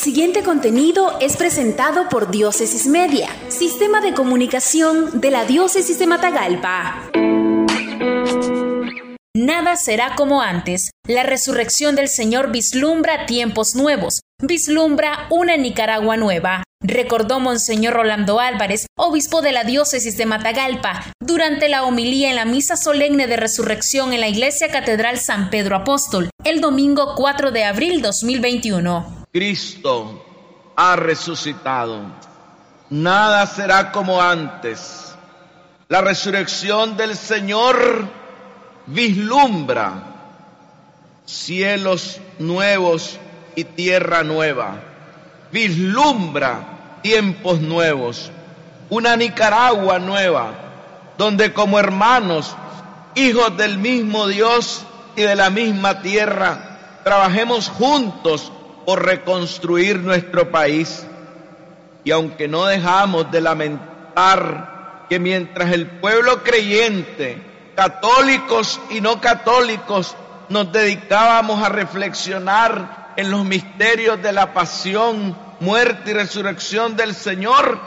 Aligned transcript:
siguiente 0.00 0.42
contenido 0.42 1.18
es 1.20 1.36
presentado 1.36 2.08
por 2.08 2.30
Diócesis 2.30 2.86
Media, 2.86 3.28
Sistema 3.48 4.00
de 4.00 4.14
Comunicación 4.14 5.20
de 5.20 5.30
la 5.30 5.44
Diócesis 5.44 5.98
de 5.98 6.06
Matagalpa. 6.06 7.10
Nada 9.36 9.76
será 9.76 10.14
como 10.16 10.40
antes. 10.40 10.90
La 11.06 11.22
resurrección 11.22 11.96
del 11.96 12.08
Señor 12.08 12.50
vislumbra 12.50 13.26
tiempos 13.26 13.74
nuevos, 13.74 14.22
vislumbra 14.40 15.26
una 15.28 15.58
Nicaragua 15.58 16.16
nueva, 16.16 16.62
recordó 16.82 17.38
Monseñor 17.38 17.92
Rolando 17.92 18.40
Álvarez, 18.40 18.86
obispo 18.96 19.42
de 19.42 19.52
la 19.52 19.64
diócesis 19.64 20.16
de 20.16 20.24
Matagalpa, 20.24 21.12
durante 21.20 21.68
la 21.68 21.84
homilía 21.84 22.30
en 22.30 22.36
la 22.36 22.46
misa 22.46 22.78
solemne 22.78 23.26
de 23.26 23.36
resurrección 23.36 24.14
en 24.14 24.20
la 24.20 24.28
Iglesia 24.28 24.70
Catedral 24.70 25.18
San 25.18 25.50
Pedro 25.50 25.76
Apóstol, 25.76 26.30
el 26.44 26.62
domingo 26.62 27.12
4 27.16 27.50
de 27.50 27.64
abril 27.64 28.00
2021. 28.00 29.19
Cristo 29.32 30.24
ha 30.74 30.96
resucitado. 30.96 32.02
Nada 32.90 33.46
será 33.46 33.92
como 33.92 34.20
antes. 34.20 35.14
La 35.88 36.00
resurrección 36.00 36.96
del 36.96 37.16
Señor 37.16 38.08
vislumbra 38.86 40.02
cielos 41.24 42.20
nuevos 42.40 43.18
y 43.54 43.62
tierra 43.62 44.24
nueva. 44.24 44.80
Vislumbra 45.52 46.98
tiempos 47.02 47.60
nuevos. 47.60 48.32
Una 48.88 49.16
Nicaragua 49.16 50.00
nueva, 50.00 50.54
donde 51.16 51.52
como 51.52 51.78
hermanos, 51.78 52.56
hijos 53.14 53.56
del 53.56 53.78
mismo 53.78 54.26
Dios 54.26 54.84
y 55.14 55.22
de 55.22 55.36
la 55.36 55.50
misma 55.50 56.02
tierra, 56.02 57.00
trabajemos 57.04 57.68
juntos 57.68 58.50
reconstruir 58.96 59.98
nuestro 59.98 60.50
país. 60.50 61.06
Y 62.04 62.10
aunque 62.10 62.48
no 62.48 62.66
dejamos 62.66 63.30
de 63.30 63.40
lamentar 63.40 65.06
que 65.08 65.18
mientras 65.18 65.72
el 65.72 65.86
pueblo 65.86 66.42
creyente, 66.42 67.42
católicos 67.74 68.80
y 68.90 69.00
no 69.00 69.20
católicos, 69.20 70.16
nos 70.48 70.72
dedicábamos 70.72 71.62
a 71.62 71.68
reflexionar 71.68 73.12
en 73.16 73.30
los 73.30 73.44
misterios 73.44 74.22
de 74.22 74.32
la 74.32 74.52
pasión, 74.52 75.36
muerte 75.60 76.10
y 76.10 76.14
resurrección 76.14 76.96
del 76.96 77.14
Señor, 77.14 77.78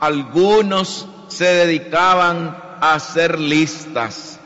algunos 0.00 1.06
se 1.28 1.44
dedicaban 1.44 2.56
a 2.80 2.94
hacer 2.94 3.38
listas. 3.38 4.38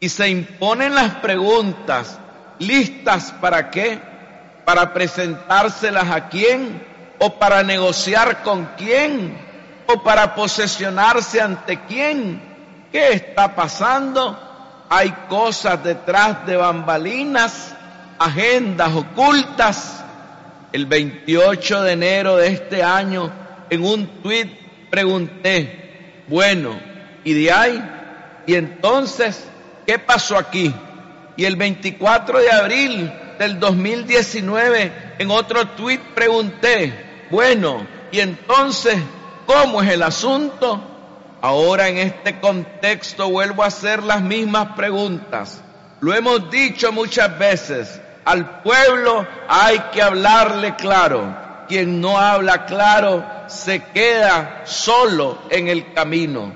Y 0.00 0.08
se 0.08 0.28
imponen 0.28 0.94
las 0.94 1.14
preguntas, 1.16 2.18
¿listas 2.58 3.32
para 3.40 3.70
qué? 3.70 4.11
Para 4.64 4.92
presentárselas 4.92 6.10
a 6.10 6.28
quién, 6.28 6.82
o 7.18 7.38
para 7.38 7.62
negociar 7.62 8.42
con 8.42 8.70
quién, 8.76 9.36
o 9.86 10.02
para 10.02 10.34
posesionarse 10.34 11.40
ante 11.40 11.80
quién. 11.86 12.42
¿Qué 12.90 13.12
está 13.12 13.54
pasando? 13.54 14.38
Hay 14.88 15.10
cosas 15.28 15.82
detrás 15.82 16.46
de 16.46 16.56
bambalinas, 16.56 17.74
agendas 18.18 18.92
ocultas. 18.94 20.04
El 20.72 20.86
28 20.86 21.82
de 21.82 21.92
enero 21.92 22.36
de 22.36 22.48
este 22.48 22.82
año, 22.82 23.30
en 23.70 23.84
un 23.84 24.06
tuit, 24.22 24.50
pregunté, 24.90 26.24
bueno, 26.28 26.78
¿y 27.24 27.34
de 27.34 27.52
ahí? 27.52 27.90
¿Y 28.46 28.54
entonces 28.54 29.48
qué 29.86 29.98
pasó 29.98 30.36
aquí? 30.36 30.74
Y 31.36 31.44
el 31.44 31.56
24 31.56 32.38
de 32.38 32.50
abril 32.50 33.12
del 33.38 33.58
2019, 33.58 35.14
en 35.18 35.30
otro 35.30 35.68
tuit 35.68 36.00
pregunté, 36.14 37.26
bueno, 37.30 37.86
y 38.10 38.20
entonces, 38.20 38.96
¿cómo 39.46 39.82
es 39.82 39.90
el 39.90 40.02
asunto? 40.02 40.80
Ahora 41.40 41.88
en 41.88 41.98
este 41.98 42.38
contexto 42.40 43.28
vuelvo 43.30 43.64
a 43.64 43.66
hacer 43.66 44.02
las 44.02 44.22
mismas 44.22 44.76
preguntas. 44.76 45.62
Lo 46.00 46.14
hemos 46.14 46.50
dicho 46.50 46.92
muchas 46.92 47.38
veces, 47.38 48.00
al 48.24 48.62
pueblo 48.62 49.26
hay 49.48 49.78
que 49.92 50.02
hablarle 50.02 50.76
claro. 50.76 51.42
Quien 51.68 52.00
no 52.00 52.18
habla 52.18 52.66
claro 52.66 53.24
se 53.46 53.82
queda 53.82 54.62
solo 54.64 55.38
en 55.50 55.68
el 55.68 55.92
camino. 55.92 56.52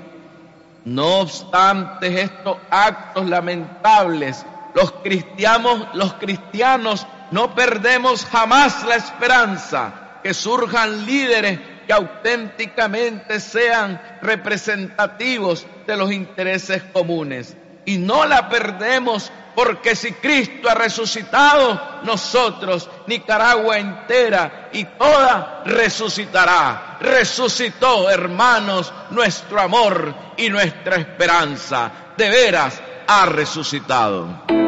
No 0.85 1.21
obstante 1.21 2.21
estos 2.21 2.59
actos 2.71 3.27
lamentables 3.27 4.45
los 4.77 4.93
cristianos, 5.03 5.89
los 5.95 6.13
cristianos 6.15 7.07
no 7.31 7.55
perdemos 7.55 8.27
jamás 8.27 8.85
la 8.85 8.97
esperanza 8.97 10.19
que 10.23 10.35
surjan 10.35 11.07
líderes 11.07 11.59
que 11.87 11.95
auténticamente 11.95 13.41
sean 13.41 14.19
representativos 14.21 15.67
de 15.87 15.97
los 15.97 16.13
intereses 16.13 16.83
comunes. 16.93 17.57
Y 17.87 17.97
no 17.97 18.27
la 18.27 18.51
perdemos 18.51 19.33
porque 19.55 19.97
si 19.97 20.13
Cristo 20.13 20.69
ha 20.69 20.75
resucitado, 20.75 22.03
nosotros, 22.03 22.91
Nicaragua 23.07 23.79
entera 23.79 24.69
y 24.75 24.85
toda, 24.85 25.63
resucitará. 25.65 26.99
Resucitó, 27.01 28.11
hermanos, 28.11 28.93
nuestro 29.09 29.59
amor 29.59 30.15
y 30.37 30.51
nuestra 30.51 30.97
esperanza. 30.97 31.91
De 32.19 32.29
veras, 32.29 32.83
ha 33.07 33.25
resucitado. 33.25 34.66